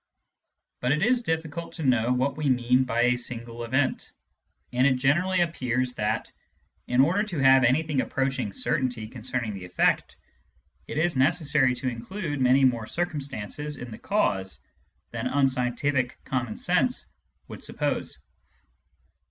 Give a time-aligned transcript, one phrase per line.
[0.79, 4.11] But it is difficult to know what we mean by a single event;
[4.73, 6.31] and it generally appears that,
[6.87, 10.15] in order to have anything approaching certainty concerning the efFect,
[10.87, 14.59] it is necessary to include many more circumstances in the cause
[15.11, 17.05] than unscientific common sense
[17.47, 18.17] would suppose.